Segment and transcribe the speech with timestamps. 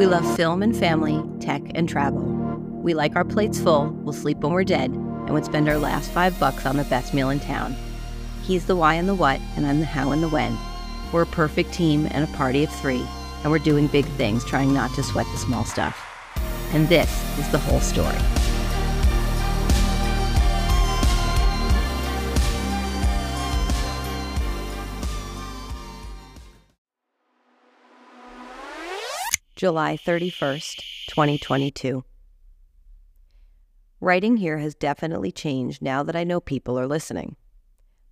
[0.00, 2.22] We love film and family, tech and travel.
[2.22, 6.10] We like our plates full, we'll sleep when we're dead, and would spend our last
[6.10, 7.76] five bucks on the best meal in town.
[8.42, 10.56] He's the why and the what, and I'm the how and the when.
[11.12, 13.04] We're a perfect team and a party of three,
[13.42, 16.02] and we're doing big things, trying not to sweat the small stuff.
[16.72, 18.16] And this is the whole story.
[29.60, 30.76] July 31st,
[31.08, 32.02] 2022.
[34.00, 37.36] Writing here has definitely changed now that I know people are listening.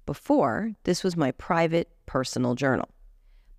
[0.05, 2.91] Before, this was my private, personal journal,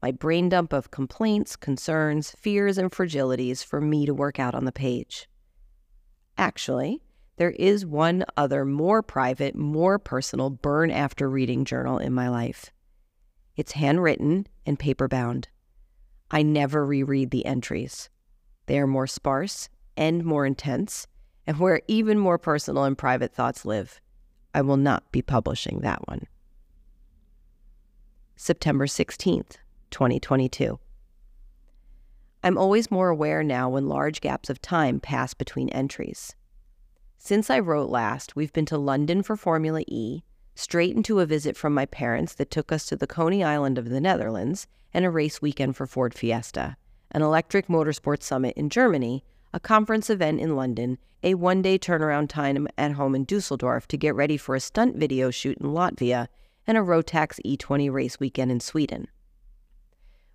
[0.04, 4.66] my brain dump of complaints, concerns, fears, and fragilities for me to work out on
[4.66, 5.28] the page.
[6.38, 7.02] Actually,
[7.38, 12.70] there is one other more private, more personal burn after reading journal in my life.
[13.56, 15.48] It's handwritten and paper bound.
[16.32, 18.10] I never reread the entries.
[18.68, 21.08] They are more sparse and more intense,
[21.48, 24.00] and where even more personal and private thoughts live.
[24.54, 26.28] I will not be publishing that one.
[28.36, 29.58] September 16th,
[29.92, 30.80] 2022.
[32.44, 36.36] I'm always more aware now when large gaps of time pass between entries.
[37.18, 40.24] Since I wrote last, we've been to London for Formula E,
[40.60, 43.90] straight into a visit from my parents that took us to the Coney Island of
[43.90, 46.76] the Netherlands, and a race weekend for Ford Fiesta,
[47.12, 52.28] an electric motorsports summit in Germany, a conference event in London, a one day turnaround
[52.28, 56.28] time at home in Dusseldorf to get ready for a stunt video shoot in Latvia,
[56.68, 59.08] and a Rotax E20 race weekend in Sweden.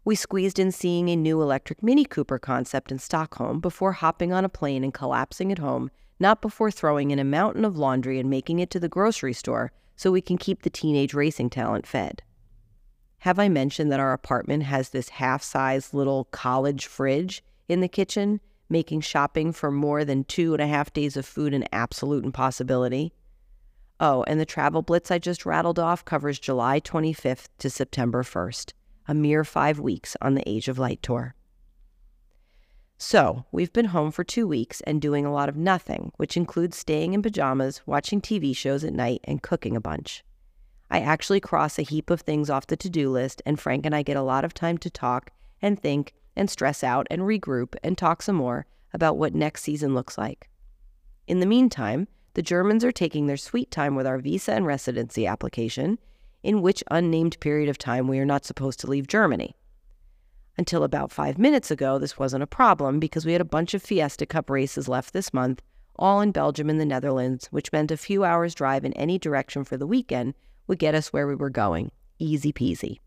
[0.06, 4.44] We squeezed in seeing a new electric Mini Cooper concept in Stockholm before hopping on
[4.44, 8.28] a plane and collapsing at home, not before throwing in a mountain of laundry and
[8.28, 12.22] making it to the grocery store so we can keep the teenage racing talent fed.
[13.18, 17.88] Have I mentioned that our apartment has this half sized little college fridge in the
[17.88, 22.24] kitchen, making shopping for more than two and a half days of food an absolute
[22.24, 23.14] impossibility?
[24.00, 28.72] Oh, and the travel blitz I just rattled off covers July 25th to September 1st,
[29.08, 31.34] a mere five weeks on the Age of Light tour.
[33.06, 36.78] So, we've been home for two weeks and doing a lot of nothing, which includes
[36.78, 40.24] staying in pajamas, watching TV shows at night, and cooking a bunch.
[40.90, 43.94] I actually cross a heap of things off the to do list, and Frank and
[43.94, 47.76] I get a lot of time to talk and think and stress out and regroup
[47.84, 50.48] and talk some more about what next season looks like.
[51.26, 55.26] In the meantime, the Germans are taking their sweet time with our visa and residency
[55.26, 55.98] application,
[56.42, 59.54] in which unnamed period of time we are not supposed to leave Germany.
[60.56, 63.82] Until about five minutes ago, this wasn't a problem because we had a bunch of
[63.82, 65.60] Fiesta Cup races left this month,
[65.96, 69.64] all in Belgium and the Netherlands, which meant a few hours' drive in any direction
[69.64, 70.34] for the weekend
[70.66, 71.90] would get us where we were going.
[72.18, 73.00] Easy peasy.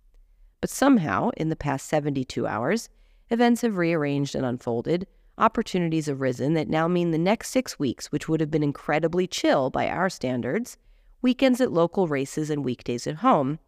[0.59, 2.89] But somehow, in the past 72 hours,
[3.29, 8.11] events have rearranged and unfolded, opportunities have risen that now mean the next six weeks,
[8.11, 10.77] which would have been incredibly chill by our standards,
[11.21, 13.59] weekends at local races and weekdays at home,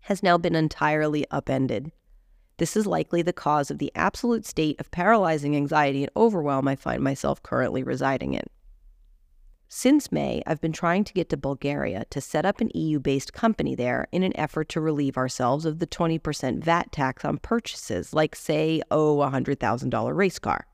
[0.00, 1.92] has now been entirely upended.
[2.62, 6.76] This is likely the cause of the absolute state of paralyzing anxiety and overwhelm I
[6.76, 8.44] find myself currently residing in.
[9.68, 13.32] Since May, I've been trying to get to Bulgaria to set up an EU based
[13.32, 18.14] company there in an effort to relieve ourselves of the 20% VAT tax on purchases,
[18.14, 20.68] like, say, oh, a $100,000 race car.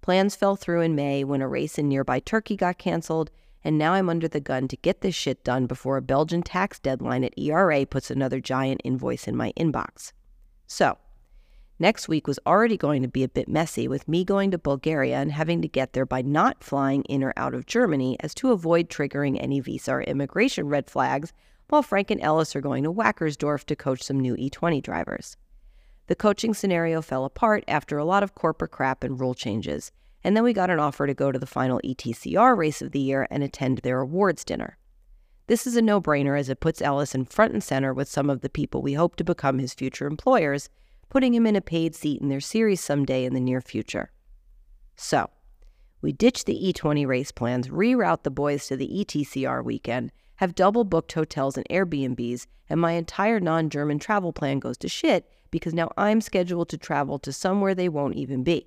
[0.00, 3.30] Plans fell through in May when a race in nearby Turkey got canceled,
[3.62, 6.80] and now I'm under the gun to get this shit done before a Belgian tax
[6.80, 10.12] deadline at ERA puts another giant invoice in my inbox.
[10.74, 10.98] So,
[11.78, 15.18] Next week was already going to be a bit messy with me going to Bulgaria
[15.18, 18.50] and having to get there by not flying in or out of Germany as to
[18.50, 21.32] avoid triggering any visa or immigration red flags,
[21.68, 25.36] while Frank and Ellis are going to Wackersdorf to coach some new E20 drivers.
[26.08, 29.92] The coaching scenario fell apart after a lot of corporate crap and rule changes,
[30.24, 32.98] and then we got an offer to go to the final ETCR race of the
[32.98, 34.76] year and attend their awards dinner.
[35.46, 38.30] This is a no brainer as it puts Ellis in front and center with some
[38.30, 40.70] of the people we hope to become his future employers
[41.10, 44.10] putting him in a paid seat in their series someday in the near future.
[44.96, 45.28] So,
[46.00, 50.82] we ditch the E20 race plans, reroute the boys to the ETCR weekend, have double
[50.82, 55.74] booked hotels and Airbnbs, and my entire non German travel plan goes to shit because
[55.74, 58.66] now I'm scheduled to travel to somewhere they won't even be.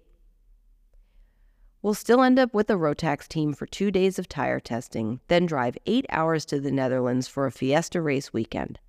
[1.82, 5.46] We'll still end up with a Rotax team for two days of tire testing, then
[5.46, 8.80] drive eight hours to the Netherlands for a Fiesta race weekend.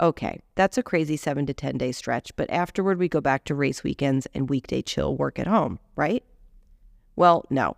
[0.00, 3.54] Okay, that's a crazy seven to 10 day stretch, but afterward we go back to
[3.54, 6.24] race weekends and weekday chill work at home, right?
[7.14, 7.76] Well, no,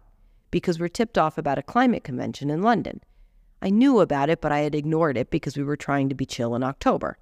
[0.50, 3.00] because we're tipped off about a climate convention in London.
[3.60, 6.26] I knew about it, but I had ignored it because we were trying to be
[6.26, 7.18] chill in October.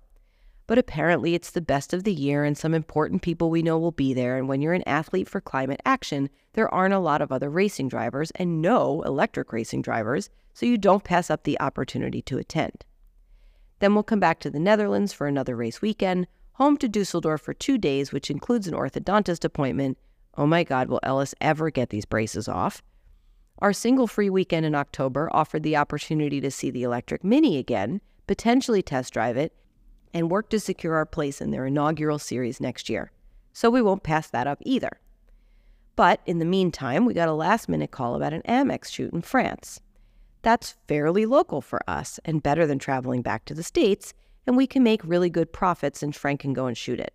[0.67, 3.93] But apparently it's the best of the year and some important people we know will
[3.93, 4.37] be there.
[4.37, 7.89] And when you're an athlete for climate action, there aren't a lot of other racing
[7.89, 12.85] drivers and no electric racing drivers, so you don't pass up the opportunity to attend.
[13.79, 17.53] Then we'll come back to the Netherlands for another race weekend, home to Dusseldorf for
[17.53, 19.99] two days, which includes an orthodontist appointment.
[20.37, 22.83] Oh my God, will Ellis ever get these braces off?
[23.59, 28.01] Our single free weekend in October offered the opportunity to see the electric Mini again,
[28.27, 29.55] potentially test drive it,
[30.17, 33.13] and work to secure our place in their inaugural series next year.
[33.53, 34.99] So we won't pass that up either.
[35.95, 39.21] But in the meantime, we got a last minute call about an Amex shoot in
[39.21, 39.79] France.
[40.41, 44.15] That's fairly local for us and better than traveling back to the States,
[44.47, 47.15] and we can make really good profits and Frank can go and shoot it.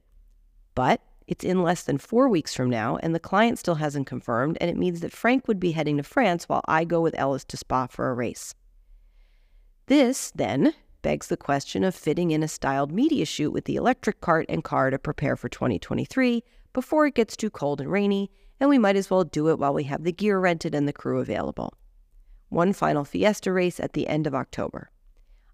[0.76, 4.60] But it's in less than four weeks from now, and the client still hasn't confirmed,
[4.62, 7.46] and it means that Frank would be heading to France while I go with Ellis
[7.46, 8.54] to Spa for a race.
[9.88, 14.22] This, then, begs the question of fitting in a styled media shoot with the electric
[14.22, 16.44] kart and car to prepare for 2023
[16.74, 19.74] before it gets too cold and rainy, and we might as well do it while
[19.74, 21.74] we have the gear rented and the crew available.
[22.50, 24.90] One final Fiesta race at the end of October.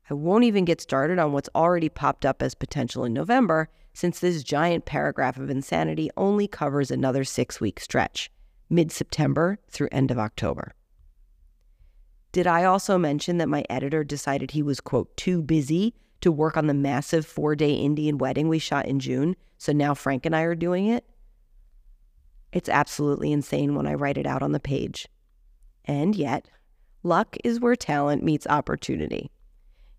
[0.10, 4.20] I won't even get started on what's already popped up as potential in November, since
[4.20, 8.32] this giant paragraph of insanity only covers another six week stretch,
[8.70, 10.74] mid September through end of October.
[12.32, 16.58] Did I also mention that my editor decided he was, quote, too busy to work
[16.58, 19.36] on the massive four day Indian wedding we shot in June?
[19.58, 21.06] So now Frank and I are doing it?
[22.52, 25.08] It's absolutely insane when I write it out on the page.
[25.86, 26.50] And yet,
[27.04, 29.32] luck is where talent meets opportunity.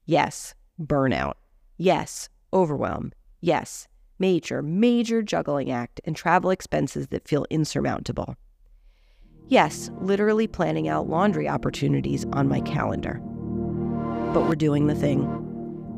[0.05, 1.35] Yes, burnout.
[1.77, 3.13] Yes, overwhelm.
[3.41, 3.89] Yes,
[4.19, 8.37] major, major juggling act and travel expenses that feel insurmountable.
[9.51, 13.15] Yes, literally planning out laundry opportunities on my calendar.
[14.35, 15.27] But we're doing the thing.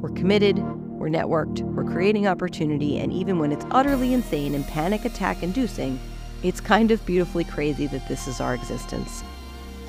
[0.00, 5.05] We're committed, we're networked, we're creating opportunity, and even when it's utterly insane and panic
[5.05, 5.99] attack inducing,
[6.44, 9.25] it's kind of beautifully crazy that this is our existence.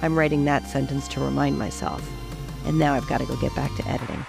[0.01, 2.01] I'm writing that sentence to remind myself.
[2.65, 4.25] And now I've got to go get back to editing.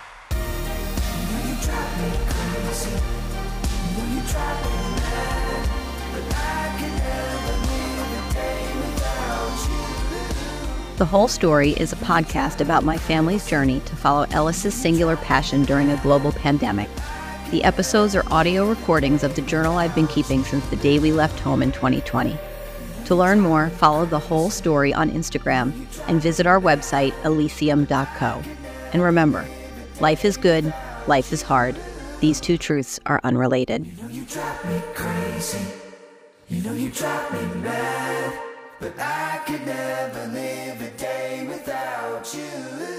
[11.03, 15.65] The Whole Story is a podcast about my family's journey to follow Ellis's singular passion
[15.65, 16.89] during a global pandemic.
[17.51, 21.11] The episodes are audio recordings of the journal I've been keeping since the day we
[21.11, 22.39] left home in 2020.
[23.07, 25.73] To learn more, follow The Whole Story on Instagram
[26.07, 28.43] and visit our website, ellysium.co.
[28.93, 29.45] And remember,
[29.99, 30.73] life is good,
[31.09, 31.75] life is hard.
[32.21, 33.87] These two truths are unrelated.
[36.49, 36.93] You know you
[38.83, 42.92] but I could never live a day without you.